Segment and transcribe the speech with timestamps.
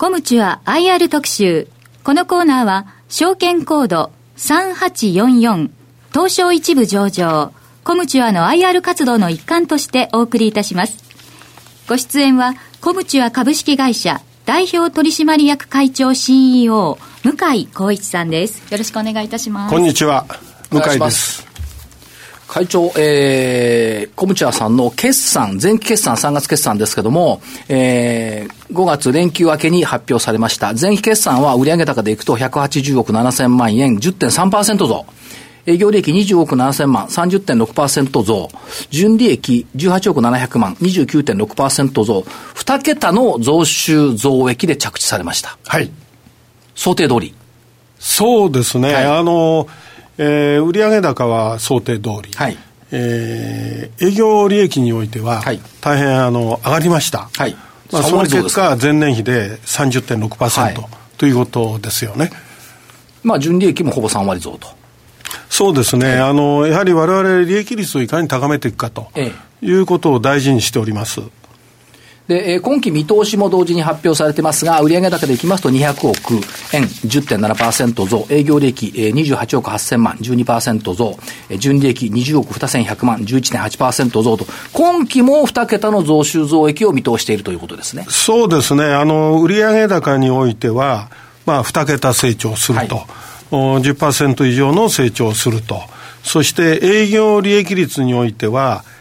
[0.00, 1.68] コムチュア IR 特集。
[2.04, 5.68] このコーナーは、証券コード3844
[6.10, 7.52] 東証一部上場、
[7.84, 10.96] コムチュアの IR 活動の一環としてお送りいたします。
[11.86, 18.72] ご出演は、コムチュア株式会社代表取締役会長 CEO 向井光一さんです。
[18.72, 19.70] よろしくお願いいたします。
[19.70, 20.24] こんにちは。
[20.70, 21.49] 向井です。
[22.50, 30.72] 会長、えー、コムチュアさんの決算、前期決算、3月決算ですけども、えー、5月連休明けに発表されました。
[30.74, 35.06] 前期決算は売上高でいくと180億7000万円、10.3%増。
[35.64, 38.48] 営業利益20億7000万、30.6%増。
[38.90, 42.24] 純利益18億700万、29.6%増。
[42.56, 45.56] 2桁の増収増益で着地されました。
[45.66, 45.92] はい。
[46.74, 47.32] 想定通り。
[48.00, 48.92] そうですね。
[48.92, 49.68] はい、あの、
[50.22, 52.56] えー、売上高は想定通り、はい。
[52.92, 57.56] えー、営業利益においては、はい、大変あの上がりました、はい。
[57.90, 60.76] まあ、その結果、前年比で30.6%、はい、
[61.16, 62.30] ということですよね。
[63.22, 64.68] まあ、純利益もほぼ3割増と。
[65.48, 69.08] そうですね、あのやはりわれわれ利益率をいかに高めていくかと
[69.62, 71.20] いうことを大事にしております。
[72.30, 76.34] で、えー、今期見通しも同時に発表されてますが、売上高でいきますと200億
[76.72, 88.06] 円、10.7%増、営業利益、えー、28億8000万、12%増、えー、純利益20億2100万、11.8%増と、今期も2桁の増収増益を見通しているということですね。
[88.08, 88.84] そうですね。
[88.84, 91.10] あの、売上高においては、
[91.46, 92.94] まあ、2桁成長すると。
[92.94, 93.04] はい
[93.50, 95.82] 10%以上の成長をすると。
[96.22, 98.99] そして営業利益率においては、えー、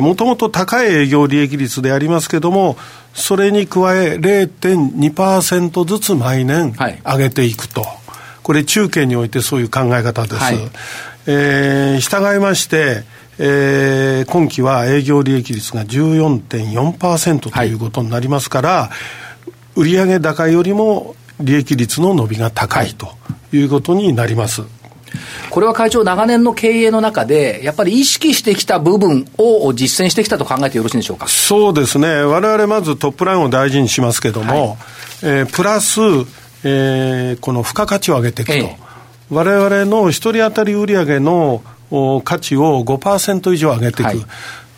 [0.00, 2.76] もともと高い営業利益率でありますけれども、
[3.14, 6.72] それに加え0.2%ずつ毎年
[7.04, 7.82] 上げていくと。
[7.82, 7.90] はい、
[8.42, 10.36] これ中継においてそういう考え方です。
[10.36, 10.70] はい、
[11.26, 13.04] えー、従いまして、
[13.38, 18.90] えー、今期は営業利益率が14.4%ということになりますから、は
[19.76, 23.08] い、売上高よりも利益率の伸びが高いと
[23.52, 24.62] いうことになります。
[25.50, 31.28] これは会長、長年の経営の中で、やっぱり意識してきた部分を実践してきたと考えてよろしいでしょうか？
[31.28, 34.78] そうですね、われわれまずトップラインを大事にしますけれども、はい、
[35.22, 36.00] えー、プラス、
[36.64, 38.52] えー、この付加価値を上げていく
[39.28, 41.62] と、われわれの一人当たり売上の
[42.24, 44.26] 価値を5%以上上げていく、はい、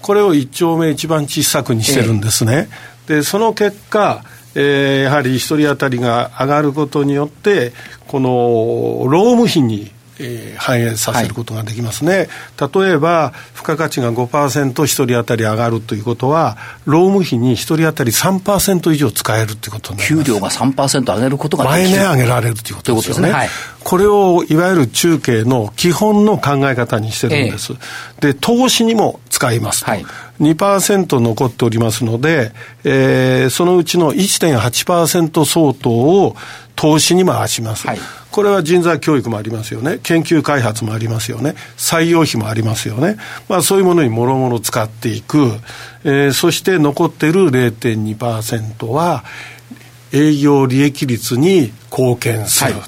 [0.00, 2.69] これを一丁目一番小さくにしてるんですね。
[3.06, 7.72] でその結果えー、やはり一人当たりが上がることによって、
[8.06, 20.25] この労務費にえー、反映させることができますね、はい、例えば付加価値が5%一人当たり上がるということは労務費に一人当たり3%以上使えるということになります。
[20.25, 23.33] 給料が3%上げることが毎年上げられるということですよね、ね。
[23.33, 23.49] はい、
[23.83, 27.77] これをいわゆる中継の基本の考え方にしてるんです、え
[28.28, 30.05] え、で投資にも使いますと、はい、
[30.42, 32.53] 2%残っておりますので、
[32.84, 36.36] えー、そのうちの1.8%相当を
[36.75, 37.98] 投資に回します、はい、
[38.30, 40.00] これは人材教育もありますよね。
[40.03, 41.54] 研究開発もありますよね。
[41.76, 43.16] 採用費もありますよね、
[43.48, 45.53] まあ、そういうものにもろもろ使っていく、
[46.04, 49.24] えー、そして残っている0.2%は
[50.12, 52.82] 営業利益率に貢献する、はい、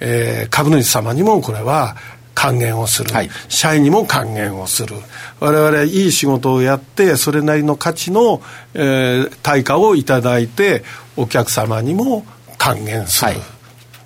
[0.00, 1.96] えー、株主様にもこれは
[2.38, 4.94] 還元をする、はい、社員にも還元をする。
[5.40, 8.40] 我々いい仕事をやってそれなりの価値の、
[8.74, 10.84] えー、対価をいただいて
[11.16, 12.24] お客様にも
[12.56, 13.40] 還元する、はい、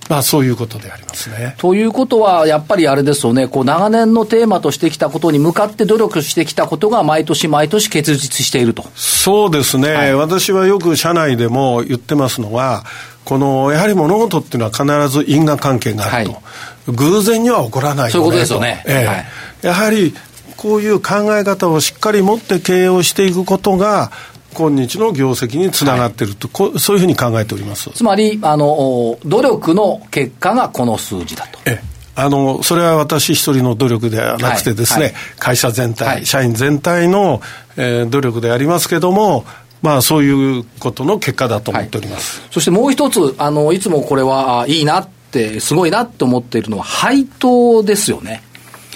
[0.09, 1.57] まあ、そういうことでありますね。
[1.59, 8.87] ということは、やっぱりあれですよね、こう長年のテーマとしてきたことに向かって努力してきたことが、毎年毎年結実していると。
[8.95, 12.85] そうですね、はい、私はよく社内でも言ってますのは、
[13.25, 16.43] このやはり物事っていうのは必ず因果関係があると、はい、
[16.89, 18.85] 偶然には起こらないよねそういうことですよね。
[18.87, 19.07] ええ。
[19.07, 19.27] はい、
[19.63, 20.15] やはり
[20.57, 24.13] こういう考え方をしっかり持って経営をしていくことが、
[24.55, 27.91] 今日の業績につながっていると、はい、そういうふうに考えております。
[27.91, 31.59] つまりあの、努力の結果がこの数字だと。
[31.65, 31.93] ええ。
[32.15, 35.13] あの、それは私一人の努力ではなくてですね、はい。
[35.13, 37.41] はい、会社全体、はい、社員全体の、
[37.77, 39.47] えー、努力でありますけども、
[39.81, 42.43] まあそういうことの結果だと思っております。
[42.51, 45.22] そしてもう一つ、あの、いつもこれはいいなって、
[45.61, 48.43] すごいなと思っているのは配当ですよね。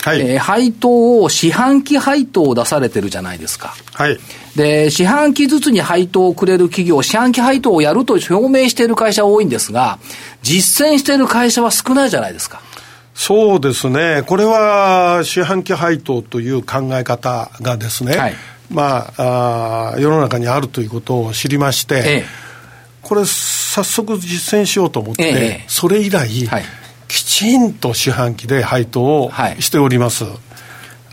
[0.03, 3.75] はい、えー、配当を四半期配当を出されてるじゃないですか。
[3.93, 4.19] はい。
[4.55, 9.99] で、四半期ずつに配当をくれる企業、四半期配当をやると表明している会社は多いんですが、
[10.43, 12.63] 実践している会社は少ないじゃないですか。
[13.17, 14.23] そうですね。
[14.27, 18.35] これは四半期配当という考え方がですね、はい、
[18.71, 22.25] まああ、世の中にあるということを知りまして、ええ、
[23.07, 26.65] これ早速実践しようと思って、え、それ以来、はい
[27.09, 29.31] きちんと四半期で配当を
[29.61, 30.25] しております。
[30.25, 30.35] はい、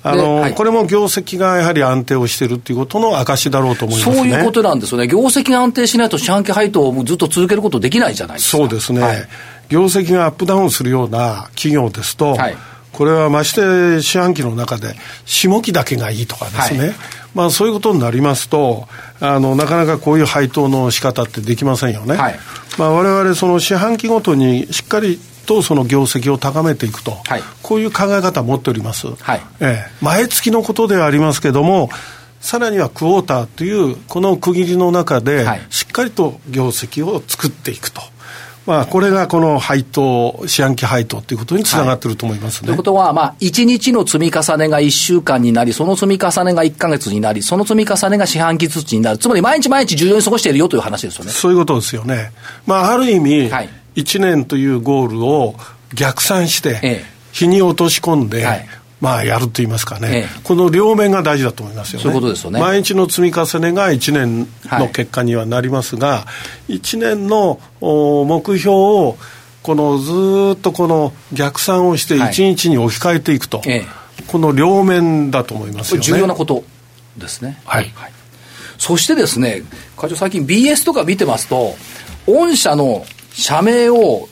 [0.04, 5.08] あの、はい、これも業績がやはり安定をしているということの証だろうと思います、ね、そういうことなんですよね。
[5.08, 8.58] 業績が安定しないと四半期配当をずっと続けることできないじゃないですか。
[8.58, 9.02] そうですね。
[9.02, 9.28] はい、
[9.70, 12.58] 業績がアップダウンするような企業ですと、はい、
[12.92, 14.96] これはまして四半期の中で
[15.26, 16.96] 下期だけがいいとかですね。
[17.36, 18.88] まあそういうことになりますと、
[19.26, 22.18] あの、なかなかこういう配当の仕方ってできませんよね。
[22.18, 22.40] はい、
[22.78, 29.42] まあ我々その四半期ごとにしっかりとその業績を高めていくと、はい、こういう考え方を持っております、はい。
[29.62, 31.90] ええ、毎月のことではありますけれども、
[32.42, 38.02] さらにはクォーターというこの区切りの中で、しっかりと業績を作っていくと。
[38.66, 42.68] まあ、これがこの配当、四半期配当ということにつながってると思いますね。
[42.68, 49.18] ということは、まあ、1日の積み重ねが1週間になり、その積み重ねが1か月になり、その積み重ねが四半期ずつになる。
[49.18, 51.32] つまり、毎日毎日重要に過ごしているよという話ですよね。
[51.32, 52.32] そういうことですよね。
[52.66, 55.56] まあ、ある意味、はい1年というゴールを
[55.94, 58.68] 逆算して、日に落とし込んで、はい、
[59.04, 62.04] まあ、やると言いますかね、ええ、この両面が大事だと思いますよね。
[62.04, 62.62] そういうことですよね。
[62.62, 66.28] 毎日の積み重ねが1年の結果にはなりますが、は
[66.70, 69.18] い、1年の目標を、
[69.62, 73.86] このずっとこの逆算をして1日に置き換えていくと、はい、
[74.26, 76.04] この両面だと思いますよね。
[76.04, 76.64] 重要なこと
[77.18, 77.60] ですね。
[77.66, 77.92] はい。
[77.96, 78.12] はい、
[78.78, 79.64] そしてですね、
[79.98, 81.76] 会長最近 BS とか見てますと、
[82.26, 84.30] 御社の社名を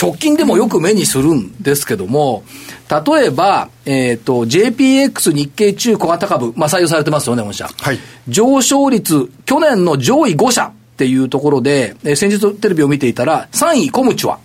[0.00, 2.42] 直近でもよく目にするんですけども、
[2.88, 7.68] 例えば、えっ、ー、と、JPX 日経中小型株、まあ、採用されてますよね、御社。
[7.68, 7.98] はい。
[8.26, 14.38] 上昇率、去年の上位5社っていうところで、えー、先日テレビを見ていたら、3位コムチュア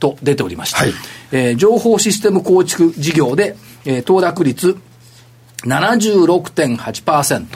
[0.00, 0.78] と出ておりました。
[0.78, 0.92] はい。
[1.32, 4.78] えー、情報システム構築事業で、えー、騰落率
[5.64, 7.46] 76.8%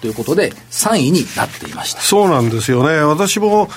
[0.00, 2.00] ということで、3位になっていました。
[2.00, 2.98] そうなんですよね。
[3.00, 3.68] 私も、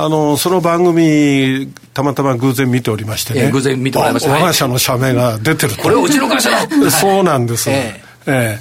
[0.00, 3.46] あの、その番組、たまたま偶然見ておりましてね。
[3.46, 4.34] えー、偶然見ておりました、ね。
[4.36, 6.56] 我が社の社名が出てるこれうちの会社の
[6.88, 7.68] そうなんです。
[7.68, 8.60] えー、え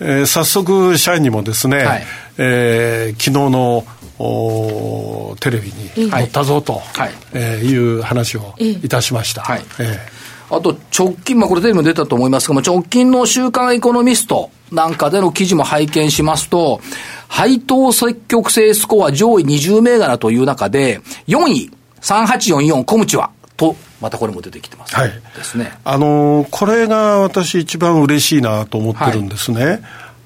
[0.00, 2.06] ー、えー、早速、社員にもですね、はい、
[2.38, 3.84] えー、昨日の
[4.18, 9.42] おテレビに載ったぞと、はい、えー、いう話をいたしました。
[9.42, 10.22] はい、えー
[10.54, 16.82] あと直近、まあこれテレビも出たと思いますが、直近の週刊エコノミストなんかでの記事も拝見しますと、
[17.32, 21.70] 配当積極性スコア上位20銘柄という中で、4位、
[22.02, 25.72] 3844コムチは、と、またこれも出てきてます、はい、ですね。
[25.82, 29.64] あのー、これが私一番嬉しいなと思ってるんですね。
[29.64, 29.82] はい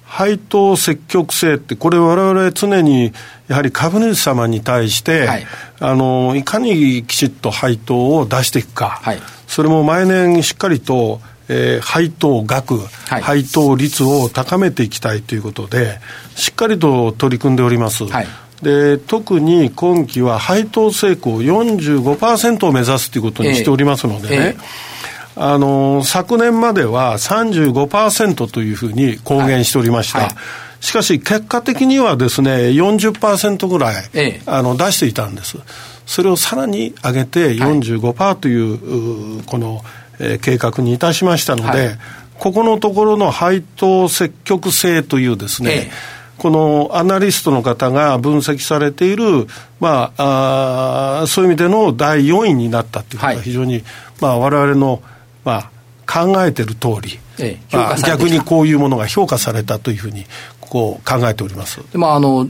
[0.09, 3.13] 配当積極性って、これ我々常に
[3.49, 5.47] やはり株主様に対して、はい、
[5.81, 12.79] あの、いかにきちっと配当を出していくか、はい、それも毎年しっかりとえー、配当額、
[13.09, 16.01] はい、配当率を高めていきたいということで、
[16.35, 18.05] しっかりと取り組んでおります。
[18.07, 18.27] はい、
[18.63, 24.97] で特に今期は配当成功45%を目指すということにしておりますのでね、えーえー
[25.37, 30.21] あの昨年までは35%というふうに公言しておりました。
[30.21, 30.37] はいはい、
[30.85, 35.59] しかし、結果的にはですね、40%ぐらい、ええ、あの出していたんです。
[36.07, 39.85] それをさらに上げて45%という、この、
[40.19, 41.99] えー、計画にいたしましたので、はい、
[42.39, 45.91] ここのところの配当積極性というですね、ええ、
[46.39, 49.47] このアナリストの方が分析されている、
[49.81, 53.85] まあ、あそういう意味での第4位になったということは非常に、はい
[54.21, 55.03] まあ、我々の、
[55.45, 55.71] ま
[56.07, 57.77] あ、考えてる通り、ええ。
[57.77, 60.25] まあ、逆にこういうものが評価されたというふうに
[60.69, 62.49] こう考えておりますでもあの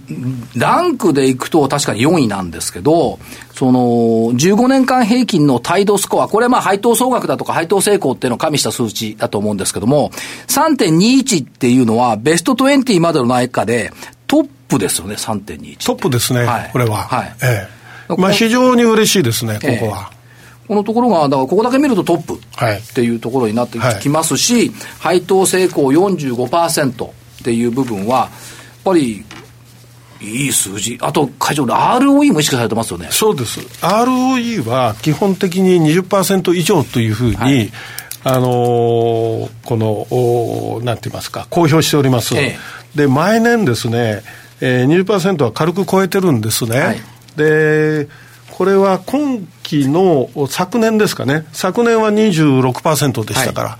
[0.56, 3.18] ランクでいくと確かに4位なんですけど、
[3.52, 3.78] その
[4.32, 10.10] 15年間平均の態度スコア、これまあ配当総額だとか配当成功っていうのを加味した数値だと思うんですけども、
[10.48, 13.93] 3.21っていうのはベスト20までの中で
[14.26, 15.86] トップですよね、3.21。
[15.86, 17.05] トップですね、はい、これは。
[17.05, 17.36] はい。
[17.43, 17.69] え
[18.10, 18.14] え。
[18.17, 20.08] まあ非常に嬉しいですね、ここは。
[20.10, 20.17] ええ
[20.67, 27.08] このところが、だからここだけ見るとトップっていうところになってきますし、はい、配当成功45%。
[27.46, 28.29] っていう部分は、やっ
[28.82, 29.24] ぱり、
[30.20, 30.98] いい数字。
[31.00, 33.06] あと、会長、ROE も意識されてますよね。
[33.12, 33.60] そうです。
[33.81, 37.70] ROE は基本的に20%以上というふうに、はい、
[38.24, 42.36] あのー、この、おなんて言いますか、公表しております。
[42.36, 42.56] え
[42.96, 44.22] え、で、毎年ですね、
[44.60, 46.81] えー、20%は軽く超えてるんですね。
[46.81, 47.00] はい、
[47.36, 48.08] で、
[48.50, 53.79] これは今期の昨年ですかね、昨年は26%でしたから、は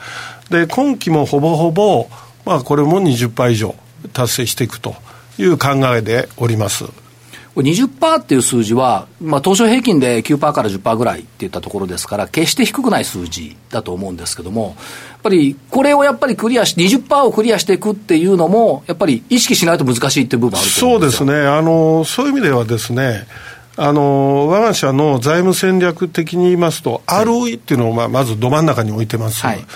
[0.51, 2.09] い、で今期もほぼほぼ
[2.47, 3.75] まあ、これも20%以上
[4.13, 4.95] 達成していくと
[5.37, 6.85] いう考えでおります。
[7.57, 14.77] 20%っていう数字は、まあ、当初平均で9%から10%ぐらいっていったところですから、決して低くない数字だと思うんですけども、
[15.11, 23.27] やっぱりこれをやっぱりクリアし、20%をクリアしていくっていうのも、やっぱり意識しないと難しいっていう部分あるとそうですねあの、そういう意味ではですね、
[23.79, 29.43] あの我が社の財務戦略的に言いますと、ROE っていうのをまあまずど真ん中に置いてます。
[29.47, 29.67] はい、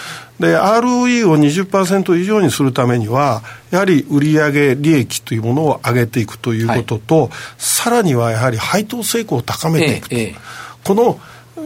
[0.41, 10.17] で、ROE を20%以上にするためには、やはり売上利益というものを上げていくということと、はい、さらにはやはり配当成功を高めていくと。
[10.17, 10.35] ええ、
[10.83, 11.21] この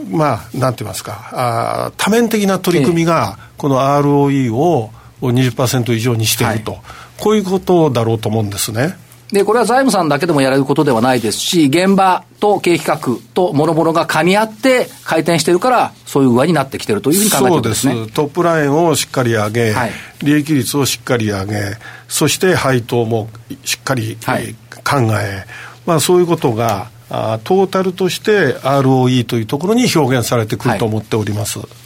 [0.09, 6.81] まあ、なんて言いますか、あ多面的な取り組みが、この ROE を20%以上にしていくと、はい、
[7.17, 8.97] こういうことだろうと思うんですね。
[9.31, 17.93] で、これは財務さんだけでもやれることではないですし、現場と経営企画と諸々が噛み合って回転してるから、そういう具合になってきてるというふうに考えてるんですね。
[17.93, 18.15] そうです。
[18.15, 19.91] トップラインをしっかり上げ、はい、
[20.21, 21.77] 利益率をしっかり上げ、
[22.07, 23.29] そして配当も
[23.63, 25.45] しっかり、はい、考え、
[25.85, 31.59] まあそういうことが、あトータルとして ROE というところに表現されてくると思っております。
[31.59, 31.84] はい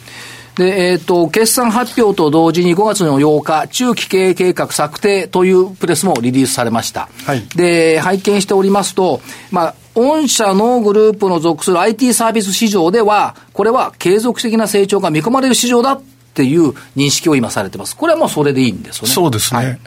[0.56, 7.08] で、えっ、ー、と、決算発表と同時に5月の8日、中期経営計画策定というプレスもリリースされました。
[7.24, 16.02] はい、で、拝見しておりますと、まあ、御社のグループの属する IT サービス市場では、これは継続的な成長が見込まれる市場だっ
[16.34, 17.96] ていう認識を今されてます。
[17.96, 19.14] これはもうそれでいいんですよね。
[19.14, 19.58] そうですね。
[19.58, 19.80] はい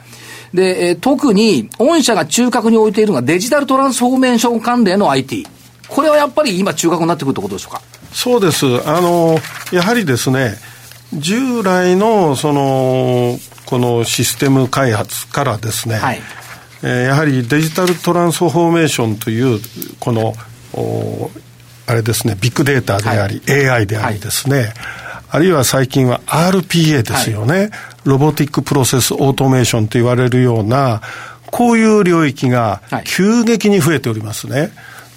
[0.54, 5.48] で、えー、特に、御社が中核に置いているのがデジタルトランスフォーメーション関連の IT。
[5.88, 7.82] これはやっぱり今中核になってくるってことでしょうか？
[8.14, 8.64] そうです。
[8.88, 9.38] あの、
[9.72, 10.56] やはりですね、
[11.12, 16.20] 従来の、その、このシステム開発からですね、はい、
[16.82, 19.60] えー、やはりデジタルトランスフォーメーションという、
[19.98, 20.34] この、
[21.86, 24.72] あれですね、ビッグデータであり、はい、AI でありですね、はい、
[25.30, 27.70] あるいは最近は RPA ですよね、
[28.04, 31.02] ロボティックプロセスオートメーションと言われるような、
[31.46, 34.72] こういう領域が急激に増えておりますね。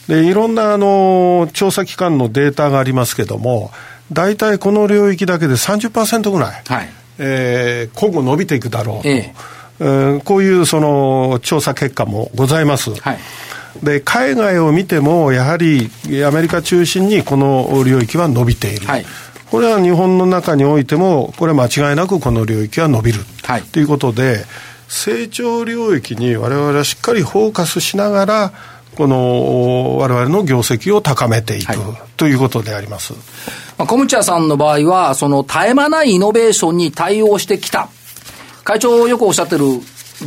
[0.08, 3.72] で、いろんなあの、調査機関のデータがありますけども、
[4.12, 9.34] 大体この領域だけで30%ぐらい、はい、えー、今後伸びていくだろうと、え
[9.80, 9.84] え。
[9.84, 12.94] ー、こういうその調査結果もございます。
[12.96, 13.20] はい。
[13.84, 15.90] で海外を見ても、やはり
[16.26, 19.06] アメリカ中心にこの領域は伸びている、はい、
[19.52, 24.46] これは日本の中においても、これは間違いなくこの領域は伸びる、はい、ということで、
[24.88, 28.54] 成長領域に我々はしっかりフォーカスしながら、
[28.98, 31.80] この我々の業績を高めていく、はい、
[32.18, 33.14] ということであります。
[33.78, 37.90] まあ、コムチャさんの場合は、その絶え間ないイノベーションに対応してきた。
[38.64, 39.66] 会長よくおっしゃってる、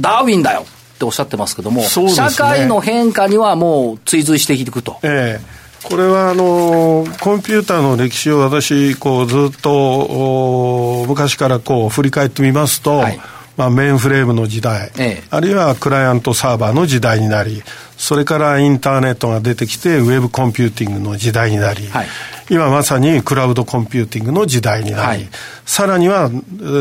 [0.00, 4.98] ダーウィンだよっておっしゃってますけども、ね、社会の変化にはもう追随していくと。
[5.02, 13.18] ええこれはあのコンピューターの歴史を私こうずっと昔からこう振り返ってみますと、はい
[13.56, 17.62] まあ、メインフレームの時代、ええ、あるいはクライアントサーバーの時代になり、
[18.00, 22.06] それからインターネットが出てきて、ウェブコンピューティングの時代になり、はい、
[22.48, 25.28] 今まさにクラウドコンピューティングの時代になり、はい、
[25.66, 26.30] さらには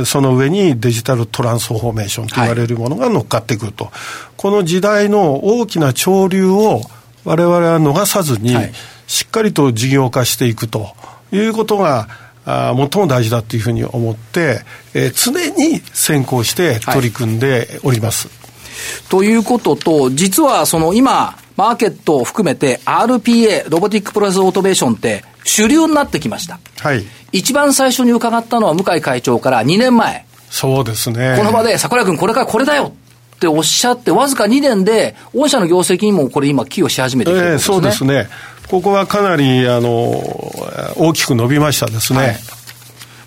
[0.05, 3.93] その上にデジタルトランスフォーメーションと言われるものが乗っかってくると、はい、
[4.37, 6.81] この時代の大きな潮流を
[7.25, 8.55] 我々は逃さずに、
[9.05, 10.95] しっかりと事業化していくと。
[11.31, 12.07] いうことが、
[12.45, 14.61] あ最も大事だというふうに思って、
[14.93, 18.38] えー、常に先行して取り組んでおります。
[18.79, 26.59] はい、ということと、実はその今、マーケットを含めて RPA、ロボティックプロセスオートメーションって主流になってきました。
[26.79, 27.03] はい。
[27.31, 30.25] 一番最初に伺ったのは向井会長から2年前。
[30.49, 31.35] そうですね。
[31.37, 32.93] この場で、桜井君これからこれだよ
[33.35, 37.75] っておっしゃって、わずか2年で、御社の業績にもこれ今寄与し始めてきてるんですね。
[37.75, 38.29] えー、そうですね。
[38.69, 39.89] ここはかなりあの
[40.95, 42.19] 大きく伸びましたですね。
[42.19, 42.37] はい、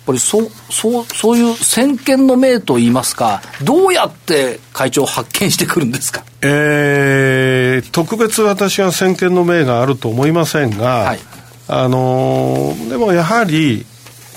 [0.05, 11.19] ぱりそそうそういう先見の明といいますか、どうやって会長発見してくるんですか、えー、特別私は先見の明があると思いませんが、はい、
[11.67, 13.85] あのでもやはり、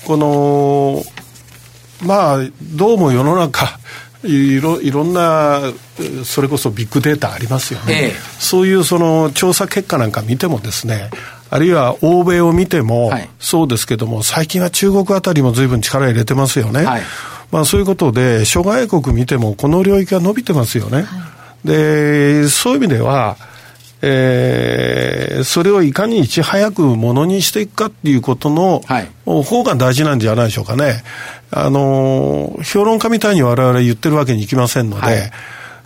[0.06, 1.02] この、
[2.06, 3.78] まあ、どうも世の中、
[4.23, 5.73] いろいろんな
[6.25, 11.11] それこそビッグデータありますよね、ええ、そういうその調査結果なんか見てもですね
[11.50, 17.02] あるいは欧米を見てもそうですけども、最近は中国あたりも随分力入れてますよね、はい、
[17.50, 21.32] まあ、そういうことで諸外国見てもこの領域が伸びてますよね、は
[21.64, 23.36] い、でそういう意味では
[24.02, 31.02] えー、それをいかにいち早くものにしていくかっていうことの、はい、方が大事なんじゃないでしょうかね。
[31.50, 35.30] あの、評論家みたいに我々言ってるわけにいきませんので、はい、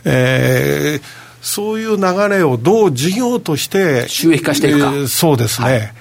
[0.04, 5.92] えー、そういう流れをどう事業として収益化していくか、えー、そうですね、はい、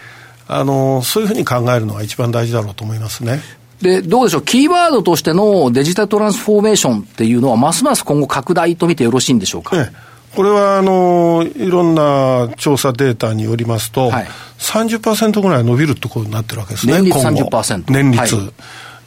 [0.47, 3.41] あのそういうふうに考えるのが一番大事だろうと思いますね。
[3.81, 9.77] で、どうでしょう、キーワードとしてのデジタルトランスフォーメーションっていうのは、ますます今後拡大と見てよろしいんでしょうか？
[9.77, 14.27] ええこれはあのいろんな調査データによりますと、はい、
[14.59, 17.91] 30%ぐらい伸びるってことになってるわけですね、年率30%。
[17.91, 18.51] 年率、はい、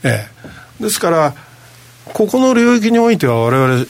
[0.02, 0.26] え
[0.80, 0.82] え。
[0.82, 1.34] ですから、
[2.06, 3.86] ここの領域においては、われわれ、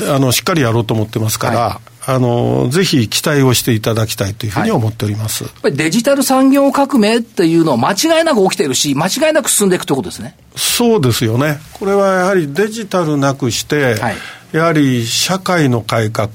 [0.00, 5.44] あのしっかりやろうと思ってますから、はい、あの、ぜひ期待をしていただきたいというふうに思っております。
[5.44, 10.36] はい、やっぱりデジタル産業革命っていうのは間違いなく起きてるし、間違いなく進んでいくということですね。
[10.56, 11.58] そうですよね。
[11.74, 14.16] これはやはりデジタルなくして、はい、
[14.52, 16.28] やはり社会の改革、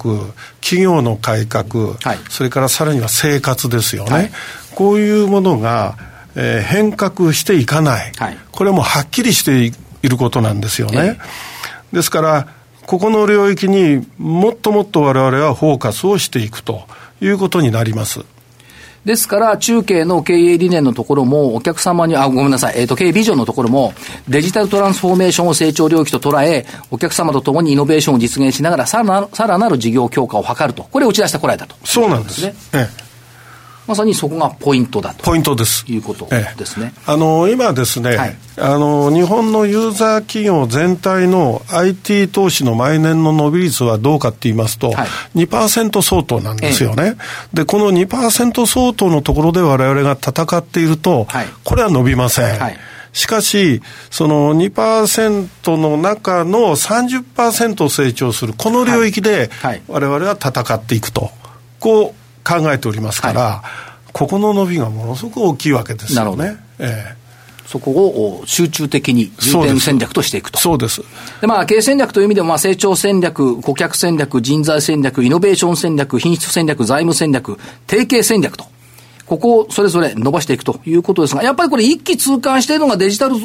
[0.61, 4.31] 企業の改革、はい、それからさらには生活ですよね。
[4.75, 5.97] こういうものが、
[6.35, 8.11] えー、変革していかない。
[8.51, 11.19] これもはっきりしていることなんですよね。
[11.91, 12.47] ですから、
[12.89, 16.87] ここの領域にもっともっと我々はフォーカスをしていくと
[17.21, 18.25] いうことになります。
[19.05, 23.93] ですから、中継の経営理念のところも、お客様に、あ、ごめんなさい、えっ、ー、と、経営ビジョンのところも、
[24.27, 30.87] デジタルトランスフォーメーションを成長領域と捉え、お客様と共にイノベーションを実現しながら、さらなる、さらなる事業強化を図ると。
[30.89, 32.55] これを打ち出してこられたと、そうなんですね。
[32.73, 33.08] ええ
[33.89, 35.23] まさにそこがポイントだと。
[35.23, 35.83] ポイントです。
[35.87, 45.07] いうことですね、ええ、あの今ですね、はい、あの日本のユーザー企業全体の IT 投資の毎年の伸び率はどうかって言いますと、はい、
[45.39, 47.07] 2%相当なんですよね、え
[47.53, 52.77] え、でこの2%相当のところで我々が戦っていると、はい、これは伸びません、はい
[53.11, 53.81] しかし、
[54.11, 59.49] その2%の中の30%成長する、この領域で、
[59.87, 61.31] 我々は戦っていくと。
[61.79, 63.63] こう考えておりますから、は
[64.09, 66.57] い、ここの伸びがものすごく大きいわけですよね。
[66.79, 67.19] ええ
[67.69, 70.57] そこを集中的に重点戦略としていくと。
[70.57, 71.03] そうです。
[71.39, 78.65] で、まあ、経営戦略という意味でも、まあ、成長戦略、顧客戦略、人材戦略、イノベーション戦略、品質戦略、財務戦略、提携戦略と。
[79.27, 83.35] ここをそれぞれ伸ばしていくということですが、やっぱりこれ一気通貫しているのがデジタル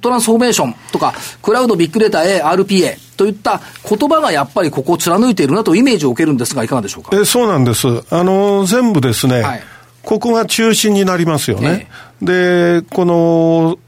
[0.00, 7.16] トランスフォーメーションとか、クラウドビッグデータ A、RPA といった言葉がやっぱりここを貫いているなとイメージを受けるんですが、いかがでしょうか？
[7.16, 7.86] えそうなんです。
[8.10, 9.62] あの、全部ですね、はい、
[10.02, 11.88] ここが中心になりますよね。
[12.22, 13.78] えー、で、この、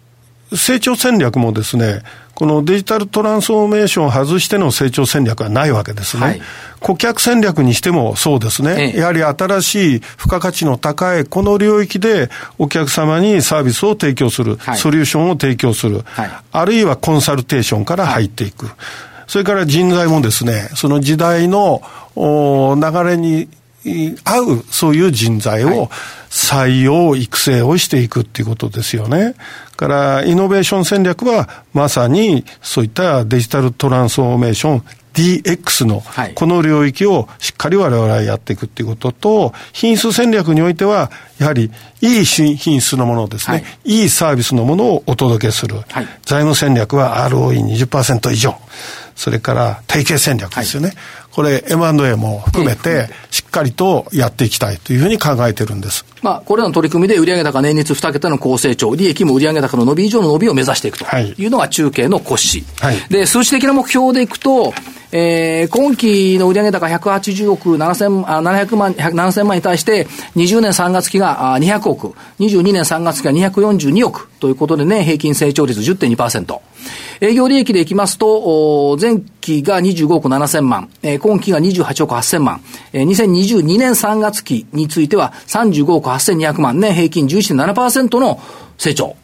[0.57, 2.03] 成長戦略もですね、
[2.35, 6.23] このデジタルトランスフォーメーションを外しての成長戦略はないわけですね。
[6.23, 6.43] はい、
[6.81, 18.69] 顧客戦略にしてもそうですね、ええ、やはり新しい付加価値の高いこの領域でお客様にサービスを提供する、はい、ソリューションを提供する、はい、あるいはコンサルテーションから入っていく。
[19.27, 21.83] それから人材もですね、その時代の
[22.17, 23.49] 流れに
[24.25, 25.91] 合う、そういう人材を
[26.31, 29.35] 採用、育成をしていくっていうことですよね。
[29.77, 34.85] から、イノベーション戦略は、まさに、そういったデジタルトランスフォーメーション、
[35.15, 36.03] DX の、
[36.35, 45.77] この領域をしっかり我々はやっていくっていうことと、品質戦略においては、やはり、いい品質のものですね、はい、いいサービスのものをお届けする。
[45.77, 48.57] はい、財務戦略は ROE20% 以上。
[49.17, 50.89] それから提携戦略ですよね。
[50.89, 50.97] はい、
[51.33, 56.05] これ M&A も含めてしっかりとやっていきたいというふうに考えてるんです。
[56.23, 62.65] まあ、これらの取り組みで売上高年率2桁の高成長、利益も売上高の伸び以上の伸びを目指していくというのが中継の骨子。
[62.81, 64.73] はい、で、数値的な目標でいくと、
[65.17, 72.09] えー、今期の売上高180億7000、700万、7000万に対して、20年3月期が200億、
[72.41, 74.29] 22年3月期が242億。
[74.41, 76.59] ということでね、平均成長率10.2%。
[77.21, 82.61] 営業利益でいきますと、前期が25億7000万、えー、今期が28億8000万、
[82.93, 88.41] えー、2022年3月期については35億8200万、年平均11.7%の
[88.79, 89.15] 成長。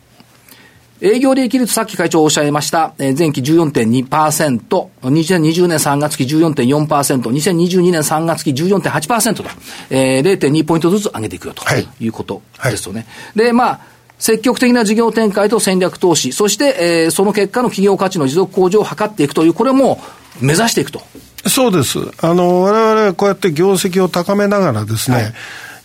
[1.03, 4.61] 営業利益率、さっき会長おっしゃいました、えー、前期14.2%、
[5.01, 9.45] 2020年3月期14.4%、2022年3月期14.8%と、
[9.89, 11.63] えー、0.2ポイントずつ上げていくよと。
[11.79, 12.09] い。
[12.09, 13.01] うことですよね。
[13.01, 13.39] はい。
[13.39, 13.81] はい、で、まあ、
[14.19, 19.99] 積極的な事業展開と戦略投資、そして、えー、その結果の企業価値の持続向上を図っていくという、これも
[20.41, 21.01] 目指していくと。
[21.47, 21.99] そうです。
[22.21, 25.33] あの、我々はこうやって業績を高めながらですね、はい、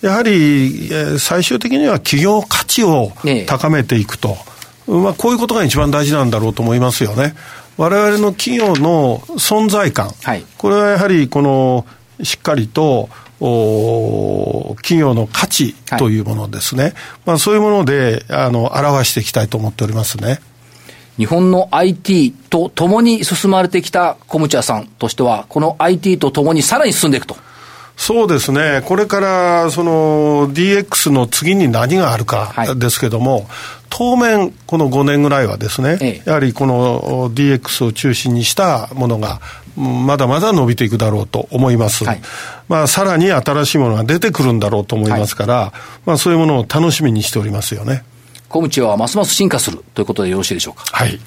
[0.01, 3.13] やはり、え最終的には企業価値を
[3.47, 4.35] 高めていくと。
[4.51, 4.54] え
[4.87, 7.35] まあ、こういうことが一番大事なんだろうと思いますよね。
[7.77, 11.85] 我々の企業の存在感、はい、これはやはりこの
[12.23, 13.09] しっかりと
[13.41, 16.93] お企業の価値というものですね、はい、
[17.25, 20.39] まあ、そういうものであの表していきたいと思っておりますね。
[21.17, 27.37] 日本の IT と共に進まれてきた小ムチャさんとしては、この IT と共にさらに進んでいくと。
[27.97, 33.45] そうですね、これからその DX の次に何があるかですけども、はい、
[33.89, 39.39] 当面、この5年ぐらいはですね、ええ、やはりこの DX を中心にしたものが、
[39.75, 42.05] まだまだ伸びていくだろうと思います。
[42.05, 42.21] はい、
[42.67, 45.71] まあ、さらに新しいものが出てくるんだろうと思いますから、はい、
[46.05, 48.03] まあ、そういうものを楽しみにしておりますよね。
[48.49, 50.85] 小口はますます進化するということでよろしいでしょうか？
[50.91, 51.07] はい。
[51.07, 51.25] ありがとう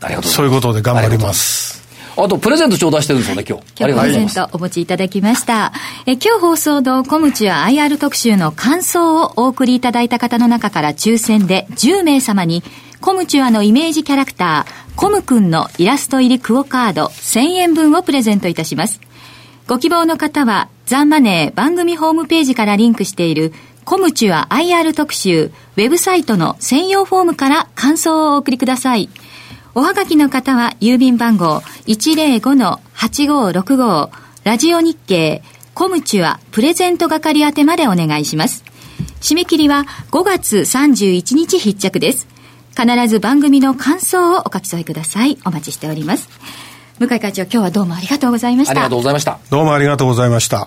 [0.00, 0.32] ございます。
[0.34, 1.77] そういうことで頑張ります。
[2.20, 3.64] あと、プレゼント頂戴してるんですよね、今日。
[3.78, 5.72] 今日プレゼントお持ちいただきました。
[6.04, 12.64] え今日放送のコムチュア IR 特集の感想をお送りいただいた方の中から抽選で10名様に、
[13.00, 19.00] コムチュアのイメージキャラクター、コムくんのイラスト入りクオカード1000円分をプレゼントいたします。
[19.68, 23.52] ご希望の方は、ザンマネー番組ホームページからリンクしている
[23.84, 29.08] コムチュア IR 特集、ウェブサイトの専用フォームから感想をお送りください。
[29.78, 34.10] おはがきの方は、郵便番号105-8565、
[34.42, 35.40] ラジオ日経、
[35.72, 38.64] コムチュアプレゼント係宛てまでお願いします。
[39.20, 42.26] 締め切りは5月31日必着です。
[42.76, 45.38] 必ず番組の感想をお書き添えください。
[45.44, 46.28] お待ちしております。
[46.98, 48.72] 向井会長、今日はどうもありがとうございました。
[48.72, 49.38] ありがとうございました。
[49.48, 50.66] どうもありがとうございました。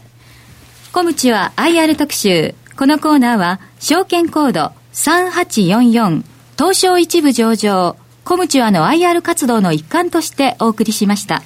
[0.94, 2.56] コムチは IR 特集。
[2.78, 6.24] このコーナーは、証券コード3844、
[6.58, 11.42] 東証一部上場、コムチュアの IR 活動の一環としてお送りしました。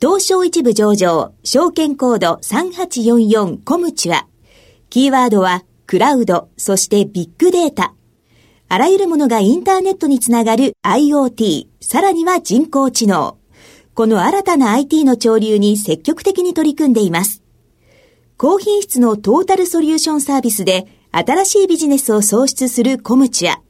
[0.00, 4.26] 東証一部上場、証券コード3844コムチュア。
[4.90, 7.94] キーワードは、クラウド、そしてビッグデータ。
[8.68, 13.38] あらゆるものがインターネットにつながる IoT、さらには人工知能。
[13.94, 17.42] この新たな IT の潮流に積極的に取り組んでいます。
[18.36, 23.63] 高品質のトータルソリューションサービスで新しいビジネスを創出するコムチュア。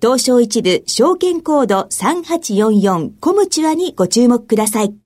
[0.00, 5.03] 東証一部証券コード3844コムチュアにご注目ください。